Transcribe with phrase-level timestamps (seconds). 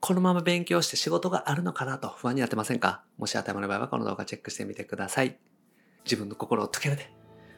[0.00, 3.02] このまま勉強して仕事があるのかなと不安になってませんか？
[3.18, 5.38] もし当てはまる場合はこの動画チェックしてみてください。
[6.04, 7.10] 自分の心を解けるで。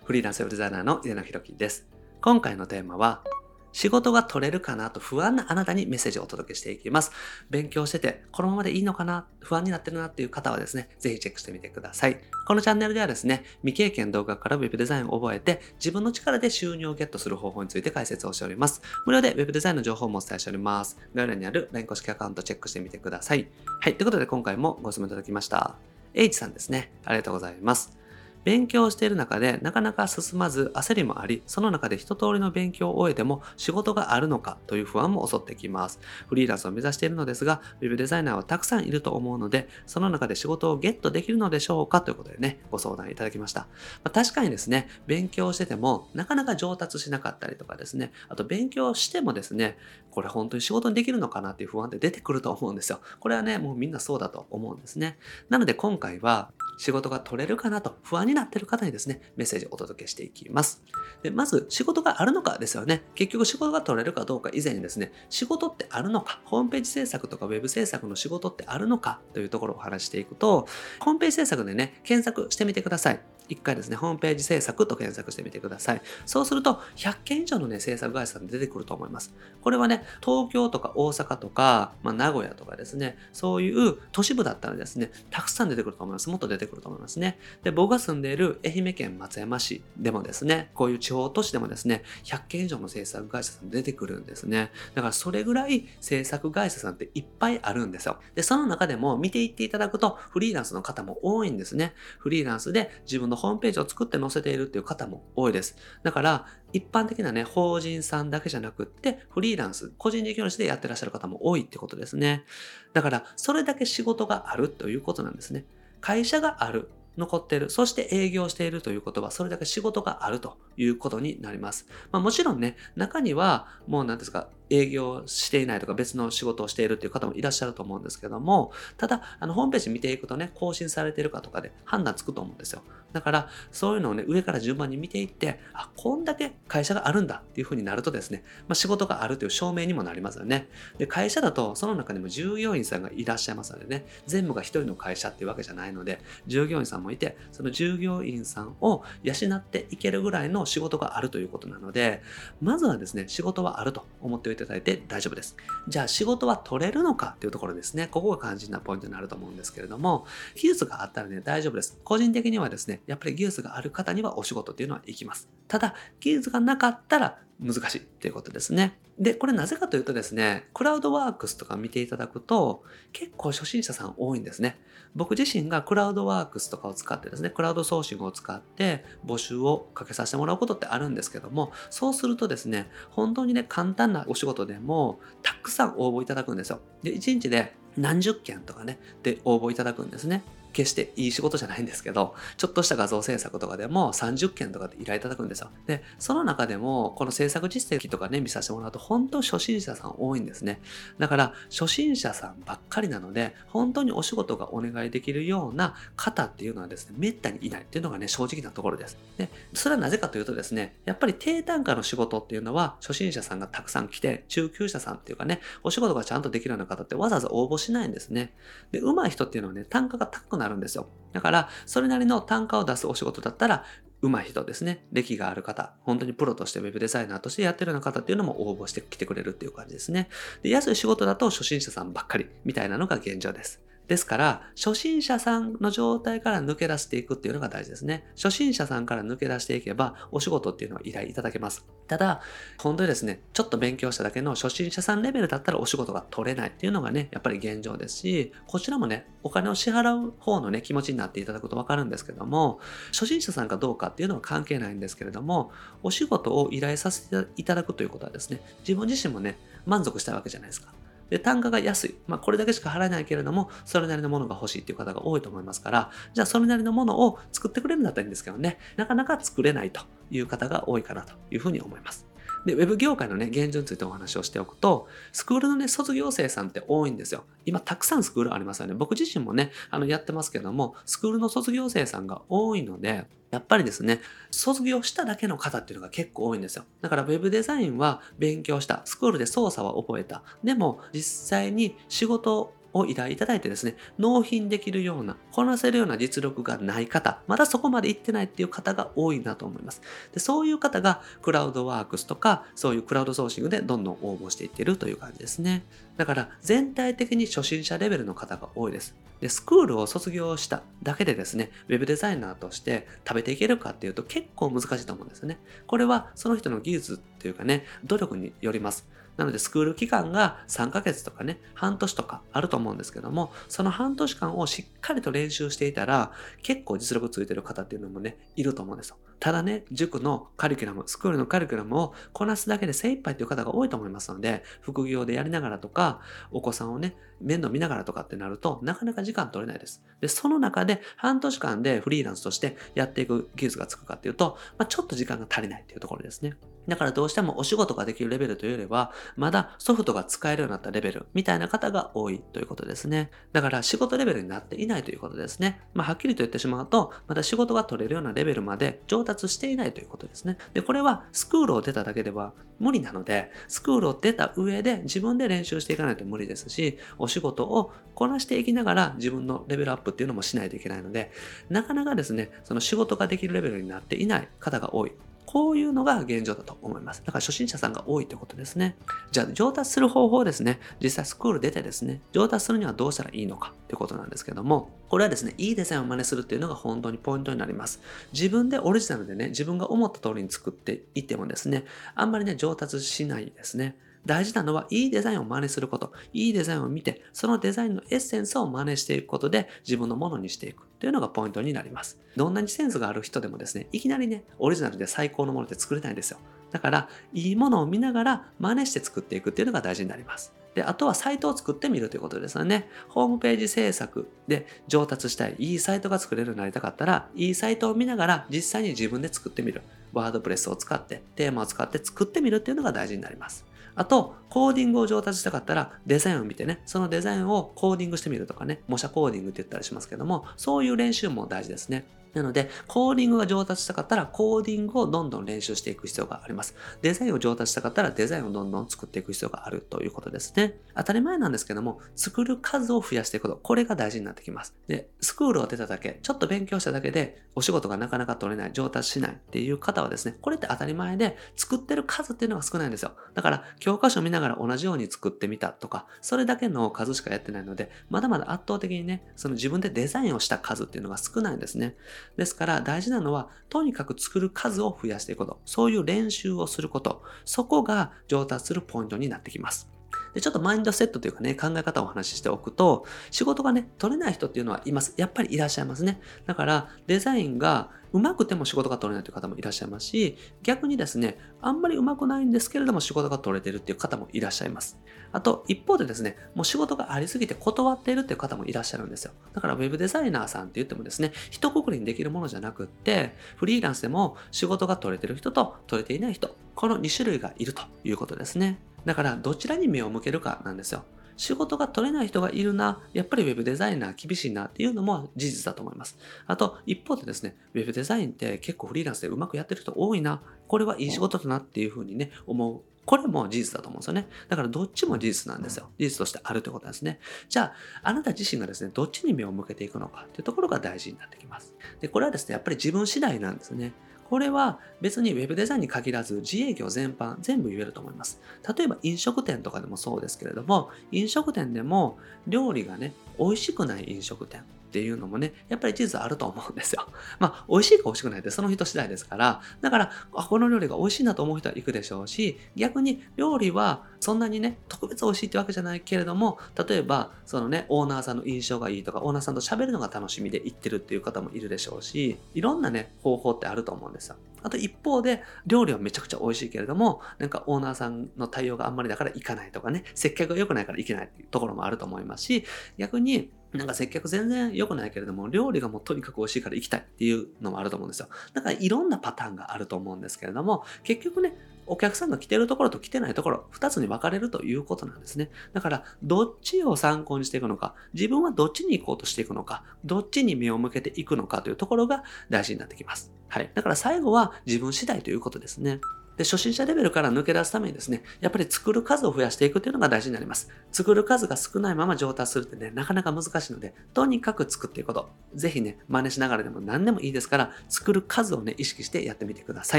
[0.05, 1.87] フリーランスウェブデザイナーの井野弘樹です。
[2.23, 3.23] 今回のテーマは、
[3.73, 7.13] 仕事が取れるかなと不安なあなたにメッセージをお届けしていきます。
[7.51, 12.21] 勉強してて、このままでいいのかな不安になってるなっていう方はですね、ぜひチェックしてみてください。
[12.47, 18.83] このチャンネルではですね、未経験動画から Web デザインを覚えて、自分の力で収入をゲットする方法について解説をしております。
[19.07, 20.99] 無料で Web デザインの情報もお伝えしております。
[21.15, 23.49] 概要欄にある LINE 公式アカウントチェックしてみてください。
[23.81, 25.77] はい、ということで今回もご質問いただきました。
[26.15, 26.93] H さんですね。
[27.05, 28.00] ありがとうございます。
[28.45, 36.01] 勉強している中でなかなか進まず焦りもあり、その中で一通りの勉強を終えても仕事があるのかという不安も襲ってきます。
[36.29, 43.61] フリーランスを目指しているのですが、ウェブデザイナーはたくさんいると思うので、その中で仕事をゲットできるのでしょうかということでね、ご相談いただきました。
[43.61, 43.67] ま
[44.05, 49.77] あ、確かにですね、勉強しててもなかなか上達しなかったりとかですね、あと勉強してもですね、
[50.11, 53.01] これ本当に仕事にできるのかなっていう不安って出てくると思うんですよ。
[53.21, 55.19] これはね、もうみんなそうだと思うんですね。
[55.49, 56.51] なので今回は
[56.81, 60.83] 仕事が取れるかなと不安になっている方にですね、メッセージをお届けしていきます。
[61.23, 63.03] でまず、仕事があるのかですよね。
[63.15, 70.67] 結局仕事が取れるかどうか以前にですね、仕事ってあるのか、ホームページ制作とかウェブ制作の仕事ってあるのかというところをお話していくと、
[71.01, 73.21] ホームページ制作でね、検索してみてください。
[73.51, 76.03] 一回ですね、ホームページ制作と検索してみてください。
[76.25, 79.35] そうすると、100件以上のね、制作会社さん出てくると思います。
[79.61, 86.31] これはね、東京とか大阪とか、まあ、名古屋とかですね、そういう都市部だったらですね、たくさん出てくると思います。
[86.31, 87.39] もっと出てくると思いますね。
[87.65, 94.71] で、僕が住んでいる愛媛県松山市でもですね、こういう地方都市でもですね、100件以上の制作会社さん出てくるんですね。
[94.95, 98.19] だからそれぐらい制作会社さんっていっぱいあるんですよ。
[98.35, 101.95] で、その中でも見ていっていただくと、フリーランスの方も多いんですね。
[102.19, 105.77] フリーランスで自分のホームページを作って載せているっていう方も多いです。
[106.03, 112.45] だから、一般的なね、法人さんだけじゃなくって、フリーランス、個人事業主でやってらっしゃる方も多いってことですね。
[112.93, 115.65] だから、それだけ仕事があるということなんですね。
[116.01, 116.91] 会社がある。
[117.17, 117.71] 残っている。
[117.71, 121.87] そして営業しているということは、それだけ仕事があるということになります。
[122.13, 132.83] まあ、もちろんね、中には、もう何ですか、営業していないとか別の仕事をしているという方もいらっしゃると思うんですけども、ただ、あの、ホームページ見ていくとね、更新されているかとかで判断つくと思うんですよ。
[133.13, 140.69] だから、そういうのをね、上から順番に見ていって、あ、こんだけ会社があるんだっていう風になるとですね、まあ、仕事があるという証明にもなりますよね。
[140.99, 152.23] で、会社だと、その中にも従業員さんがいらっしゃいますのでね、全部が一人の会社っていうわけじゃないので、従業員さんもいて、その従業員さんを養っていけるぐらいの仕事があるということなので、
[152.61, 155.57] まずはですね、仕事はあると思っておいていただいて大丈夫です。
[155.89, 158.09] じゃあ仕事は取れるのかっていうところですね。
[158.09, 161.99] ここが肝心なポイントになると思うんですけれども、技術があったらね、大丈夫です。
[162.05, 165.49] 個人的にはですね、やっぱり技術がある方にはお仕事っていうのは行きます。
[165.69, 168.99] ただ、技術がなかったら難しいっていうことですね。
[169.19, 172.83] で、これなぜかというとですね、クラウドワークスとか見ていただくと、
[173.13, 174.79] 結構初心者さん多いんですね。
[175.15, 186.81] 僕自身がクラウドワークスとかを使ってですね、クラウドソーシングを使って募集をかけさせてもらうことってあるんですけども、そうするとですね、本当にね、簡単なお仕事でも、たくさん応募いただくんですよ。
[187.03, 190.43] で、1日で何十件とかね、で応募いただくんですね。
[190.73, 195.71] 決していい仕事じゃないんですけど、ちょっとした画像制作とかでも30件とかで依頼いただくんですよ。
[195.87, 200.81] で、その中でも、この制作実績とかね、見させてもらうと、本当初心者さん多いんですね。
[201.19, 209.19] だから、初心者さんばっかりなので、本当にお仕事がお願いできるような方っていうのはですね、めったにいないっていうのがね、正直なところです。
[209.37, 218.55] で、それはなぜかというとですね、やっぱり低単価の仕事っていうのは、初心者さんがたくさん来て、中級者さんっていうかね、お仕事がちゃんとできるような方ってわざわざ応募しないんですね。
[218.93, 221.09] で、上手い人っていうのはね、単価が高くなるんですよ。
[221.33, 223.85] だから、それなりの単価を出すお仕事だったら、
[224.23, 225.07] 上手い人ですね。
[225.13, 230.29] 歴がある方、本当にプロとしてウェブデザイナーとしてやってるような方っていうのも応募してきてくれるっていう感じですね。
[230.63, 233.81] で、安い仕事だと初心者さんばっかりみたいなのが現状です。
[234.11, 238.25] ですから、初心者さんの状態から抜け出していくっていうのが大事ですね。
[238.35, 241.87] 初心者さんから抜け出していけば、お仕事っていうのは依頼いただけます。
[242.09, 242.41] ただ、
[242.79, 252.81] 本当にですね、ちょっと勉強しただけの初心者さんレベルだったらお仕事が取れないっていうのがね、やっぱり現状ですし、こちらもね、お金を支払う方のね、気持ちになっていただくとわかるんですけども、
[253.13, 255.71] 初心者さんかどうかっていうのは関係ないんですけれども、
[256.03, 260.93] お仕事を依頼させていただくということはですね、自分自身もね、満足したいわけじゃないですか。
[261.31, 262.15] で、単価が安い。
[262.27, 272.30] まあ、これだけしか払えないけれども、それなりのものが欲しいっていう方が多いと思いますから、じゃあそれなりのものを作ってくれるんだったらいいんですけどね、なかなか作れないという方が多いかなというふうに思います。
[272.67, 277.45] で、ウェブ業界のね、現状についてお話をしておくと、スクールのね、卒業生さんって多いんですよ。
[277.65, 278.95] 今、たくさんスクールありますよね。
[278.95, 284.21] 僕自身もね、あの、やってますけども、スクールの卒業生さんが多いので、やっぱりですね、
[284.51, 286.85] 卒業しただけの方っていうのが結構多いんですよ。
[287.01, 290.43] だから Web デザインは勉強した、スクールで操作は覚えた。
[290.63, 300.03] でも実際に仕事を依頼いただいてですね、納品できるような、こなせるような実力がない方、まだそこまで行ってないっていう方が多いなと思います。
[300.33, 305.85] でそういう方がクラウドワークスとか、そういうクラウドソーシングでどんどん応募していってるという感じですね。
[306.17, 309.15] だから全体的に初心者レベルの方が多いです。
[309.41, 315.59] で、スクールを卒業しただけでですね、ウェブデザイナーとして食べていけるかっていうと結構難しいと思うんですよね。
[315.87, 319.09] これはその人の技術っていうかね、努力によります。
[319.41, 326.33] なので、スクール期間が3ヶ月とかね、半年とかあると思うんですけども、その半年間をしっかりと練習していたら、
[326.63, 329.17] 結構実力ついてる方っていうのもね、いると思うんですよ。
[329.41, 336.21] ただね、塾のカリキュラム、スクールのカリキュラムをこなすだけで精一杯っていう方が多いと思いますので、副業でやりながらとか、
[336.51, 340.05] お子さんをね、面倒見ながらとかってなると、なかなか時間取れないです。
[340.21, 346.55] で、その中で半年間でフリーランスとしてやっていく技術がつくかっていうと、まあ、ちょっと時間が足りないっていうところですね。
[346.89, 353.31] だからどうしてもお仕事ができるレベルというよりは、まだソフトが使えるようになったレベルみたいな方が多いということですね。
[353.53, 355.81] だから仕事レベルになっていないということですね。
[355.95, 360.57] まあ、はっきりと言ってしまうと、まだ仕事が取れるようなレベルまで上達していないということですね。
[360.75, 371.31] で、これはスクールを出ただけでは無理なので、スクールを出た上で自分で練習していかないと無理ですし、お仕事をこなしていきながら自分のレベルアップっていうのもしないといけないので、
[371.69, 375.13] なかなかですね、その仕事ができるレベルになっていない方が多い。
[375.53, 377.23] こういうのが現状だと思います。
[377.27, 378.95] だから初心者さんが多いということですね。
[379.33, 380.79] じゃあ上達する方法ですね。
[381.03, 388.01] 実際スクール出てですね、上達するにはどうしたらいいのかということなんですけども、これはですね、いいデザインを真似するっていうのが本当にポイントになります。
[388.33, 393.97] 自分でオリジナルでね、自分が思った通りに作っていってもですね、あんまりね、上達しないですね。
[394.27, 396.13] 大事なのは、いいデザインを真似すること。
[396.33, 402.19] いいデザインを見て、そのデザインのエッセンスを真似していくことで、自分のものにしていくというのがポイントになります。
[402.37, 406.39] どんなにセンスがある人でもですね、いきなりね、オリジナルで最高のものって作れないんですよ。
[406.71, 410.53] だから、いいものを見ながら真似して作っていくっていうのが大事になります。
[410.75, 412.89] で、あとはサイトを作ってみるということですよね。
[413.09, 419.83] ホームページ制作で上達したい、いいサイトが作れるようになりたかったら、いいサイトを見ながら実際に自分で作ってみる。
[420.13, 423.65] ワードプレスを使って、テーマを使って作ってみるっていうのが大事になります。
[423.95, 432.05] あと、コーディングを上達したかったら、デザインを見てね、そのデザインをコーディングしてみるとかね、模写コーディングって言ったりしますけども、そういう練習も大事ですね。
[432.33, 436.75] なので、コーディングが上達したかったら、コーディングをどんどん練習していく必要があります。
[437.03, 440.79] デザインを上達したかったら、デザインをどんどん作っていく必要があるということですね。
[440.97, 444.75] 当たり前なんですけども、作る数を増やしていくこと、これが大事になってきます。
[444.87, 453.13] で、スクールを出ただけ、ちょっと勉強しただけで、お仕事がなかなか取れない、上達しないっていう方はですね、これって当たり前で、作ってる数っていうのが少ないんですよ。
[453.35, 461.97] だから、教科書を見ながら同じように作ってみたとか、それだけの数しかやってないので、まだまだ圧倒的にね、その自分でデザインをした数っていうのが少ないんですね。
[462.37, 465.61] ですから、大事なのは、とにかく作る数を増やしていくこと。
[465.65, 467.23] そういう練習をすること。
[467.45, 469.91] そこが上達するポイントになってきます。
[470.35, 475.15] で、ちょっとマインドセットというかね、考え方をお話ししておくと、仕事がね、取れない人っていうのはいます。
[475.17, 476.21] やっぱりいらっしゃいますね。
[476.47, 484.99] だから、デザインがうまくても仕事が取れないという方もいらっしゃいますし、逆にですね、あんまりうまくないんですけれども仕事が取れてるっていう方もいらっしゃいます。
[485.33, 489.33] あと、一方でですね、もう仕事がありすぎて断っているっていう方もいらっしゃるんですよ。
[489.55, 498.81] だから、ウェブデザイナーさんって言ってもですね、一括りにできるものじゃなくって、フリーランスでも仕事が取れてる人と取れていない人、この2種類がいるということですね。
[499.05, 501.05] だから、どちらに目を向けるかなんですよ。
[501.37, 506.19] 仕事が取れない人がいるな、やっぱり Web デザイナー厳しいなっていうのも事実だと思います。
[506.47, 512.83] あと、一方でですね、Web デザインって結構フリーランスでうまくやってる人多いな、これはいい仕事だなっていうふうにね、思う。
[513.07, 514.29] これも事実だと思うんですよね。
[514.49, 515.91] だからどっちも事実なんですよ。
[515.99, 517.19] 事実としてあるということですね。
[517.49, 521.75] じゃあ、あなた自身がですね、どっちに目を向けていくのかっていうところが大事になってきます。
[522.01, 523.95] で、これはですね、やっぱり自分次第なんですね。
[524.31, 528.41] これは別に Web デザインに限らず自営業全般全部言えると思います。
[528.77, 537.07] 例えば飲食店とかでもそうですけれども、飲食店でも料理がね、美味しくない飲食店っていうのもね、やっぱり事実あると思うんですよ。
[537.39, 554.37] まあ、美味しいか美味しくないってその人次第ですから、だから、あ、この料理が美味しいなと思う人は行くでしょうし、逆に料理はそんなにね、特別美味しいってわけじゃないけれども、例えば、そのね、オーナーさんの印象がいいとか、オーナーさんと喋るのが楽しみで行ってるっていう方もいるでしょうし、いろんなね、方法ってあると思うんですよ。
[554.63, 562.65] あと一方で、料理はめちゃくちゃ美味しいけれども、なんかオーナーさんの対応があんまりだから行かないとかね、接客が良くないから行けないっていうところもあると思いますし、
[562.99, 568.29] 逆に、なんか接客全然良くないけれども、料理がもうとにかく美味しいから行きたいっていうのもあると思うんですよ。
[568.53, 575.51] だからいろんなパターンがあると思うんですけれども、結局ね、お客さんが来てるところと来てないところ、二つに分かれるということなんですね。
[575.73, 583.33] だから、どっちを参考にしていくのか、自分はどっちに行こうとしていくのか、どっちに目を向けていくのかというところが大事になってきます。
[583.49, 583.71] はい。
[583.75, 586.01] だから最後は自分次第ということですね。
[586.41, 590.71] で、初心者レベルから抜け出すためにですね、やっぱり作る数を増やしていくっていうのが大事になります。
[590.91, 595.29] 作る数が少ないまま上達するってね、なかなか難しいので、とにかく作っていくこと。
[595.55, 599.99] ぜひね、真似しながらでも何でもいいですから、作る数をね、意識してやってみてくださ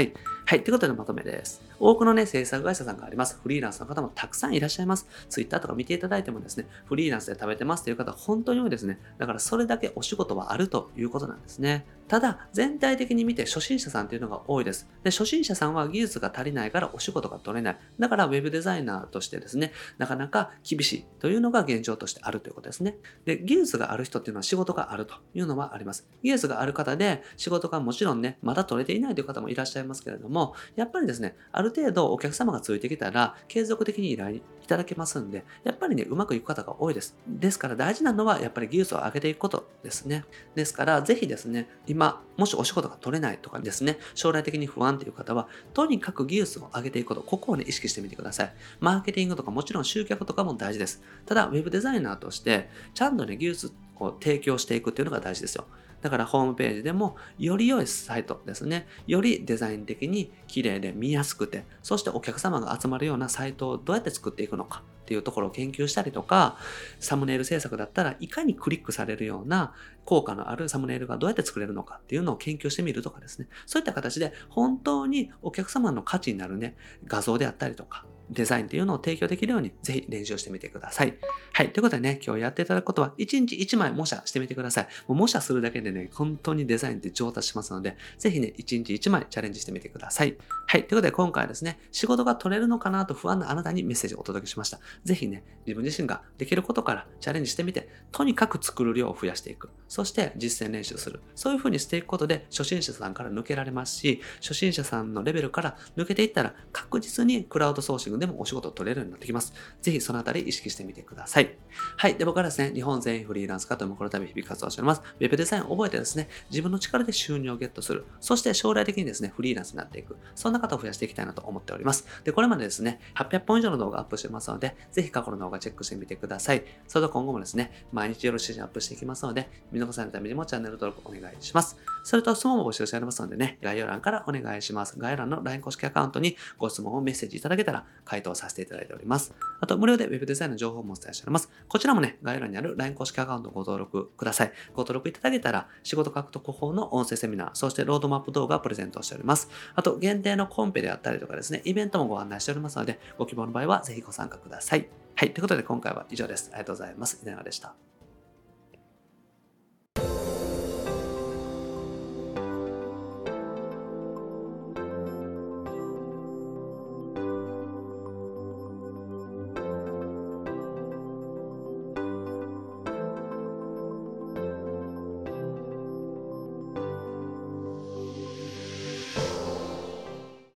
[0.00, 0.12] い。
[0.44, 1.62] はい、ということでまとめです。
[1.78, 3.38] 多くのね、制作会社さんがあります。
[3.40, 5.06] フリーランスの方もたくさんいらっしゃいます。
[5.28, 8.98] Twitter とか見ていただいてもですね、フリーランスで食べてますという方、本当に多いですね。
[9.18, 11.86] だからそれだけお仕事はあるということなんですね。
[12.08, 14.86] ただ、全体的に見て初心者さんっていうのが多いです。
[15.02, 17.78] で、初心者さんは技術が足りないからお仕事が取れない。
[17.98, 22.96] だから Web デザイナーとしてですね、なかなか厳しいというのが現状としてあるということですね。
[23.24, 26.08] で、技術がある人っていうのは仕事があるというのはあります。
[26.22, 34.40] 技術がある方で仕事がもちろんね、まだ取れていないという方もいらっしゃいますけれども、やっぱりですね、ある程度お客様がついてきたら継続的に依頼
[34.72, 37.14] ただけますんで、やっぱりね、うまくいく方が多いです。
[37.28, 40.24] ですから大事なのはやっぱり技術を上げていくことですね。
[40.54, 48.54] ですから、ぜひですね、今、もしお仕事が取れないとかですね、将来的に不安という方は、とにかく技術を上げていくこと、ここをね、意識してみてください。
[48.80, 51.02] マーケティングとかもちろん集客とかも大事です。
[51.26, 55.66] ただ、ウェブデザイナーとして、ちゃんとね、技術を提供していくっていうのが大事ですよ。
[56.02, 58.86] だからホームページでもより良いサイトですね。
[59.06, 66.58] よりデザイン的に綺麗で見やすくて、そしてお客様が集まるようなサイトをどうやって作っていくのかっていうところを研究したりとか、
[66.98, 73.46] サムネイル制作だったらいかにクリックされるような効果のあるサムネイルがどうやって作れるのかっていうのを研究してみるとかですね。
[73.66, 81.16] そういった形で本当にお客様の価値になるね、画像であったりとか、デザインっていうのを提供できるように、ぜひ練習してみてください。
[81.52, 81.72] はい。
[81.72, 84.88] ということでね、今日やっていただくことは、1日1枚模写してみてください。
[85.06, 90.36] もう模写するだけでね、本当にデザインって上達しますので、ぜひね、1日1枚チャレンジしてみてください。
[90.66, 90.86] はい。
[90.86, 94.80] ということで、今回はですね、仕事が取れるのかなと不安なあなたにメッセージをお届けしました。
[95.04, 99.70] ぜひね、自分自身ができることからチャレンジしてみて、とにかく作る量を増やしていく。
[99.92, 101.20] そして実践練習する。
[101.34, 109.52] そういう風にしていくことで、初心者さんから抜けられますし、初心者さんのレベルから抜けていったら、確実にクラウドソーシングでもお仕事を取れるようになってきます。
[109.82, 111.58] ぜひそのあたり意識してみてください。
[111.98, 112.14] はい。
[112.14, 115.02] で、僕はですね、日本全員フリーランス化というこの度日々活動しております。
[115.20, 118.06] ウェブデザインを覚えてですね、自分の力で収入をゲットする。
[118.18, 120.16] そして将来的にですね、フリーランスになっていく。
[120.34, 122.06] そんな方を増やしていきたいなと思っております。
[122.24, 126.64] で、これまでですね、800本以上の動画アップしてますので、ぜひ過去の動画チェックしてみてください。
[126.88, 131.76] それと今後もですね、毎日よろしいアップしていきますので、見逃さないためにもチャンネル登録お願いします。
[132.04, 134.98] それと質問も募集しておりますのでね、概要欄からお願いします。
[134.98, 139.34] 概要欄の LINE 公式アカウントにご質問をメッセージいただけたら回答させていただいております。
[139.60, 141.50] あと、無料で Web デザインの情報もお伝えしております。
[141.68, 144.52] こちらもね、概要欄にある LINE 公式アカウントをご登録ください。
[144.74, 149.48] ご登録いただけたら、仕事獲得法の音声セミナー、そしてロードマップ動画をプレゼントしております。
[149.74, 154.88] あと、限定のコンペであったりとかですね、イベントもご案内しておりますので、ご希望の場合はぜひご参加ください。
[155.14, 155.32] はい。
[155.32, 156.50] ということで今回は以上です。
[156.52, 157.20] ありがとうございます。
[157.22, 157.91] 稲川でした。